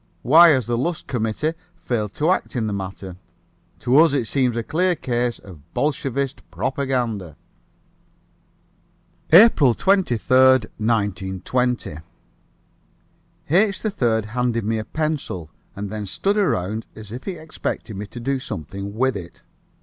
Why 0.23 0.49
has 0.49 0.65
the 0.65 0.79
Lusk 0.79 1.05
committee 1.05 1.53
failed 1.75 2.15
to 2.15 2.31
act 2.31 2.55
in 2.55 2.65
the 2.65 2.73
matter? 2.73 3.17
To 3.81 3.97
us 3.99 4.13
it 4.13 4.25
seems 4.25 4.55
a 4.55 4.63
clear 4.63 4.95
case 4.95 5.37
of 5.37 5.59
Bolshevist 5.75 6.41
propaganda. 6.49 7.37
APRIL 9.31 9.75
23, 9.75 10.37
1920. 10.77 11.97
H. 13.51 13.79
3rd 13.83 14.25
handed 14.25 14.63
me 14.65 14.79
a 14.79 14.85
pencil, 14.85 15.51
and 15.75 15.91
then 15.91 16.07
stood 16.07 16.35
around 16.35 16.87
as 16.95 17.11
if 17.11 17.25
he 17.25 17.33
expected 17.33 17.95
me 17.95 18.07
to 18.07 18.19
do 18.19 18.39
something 18.39 18.95
with 18.95 19.15
it. 19.15 19.43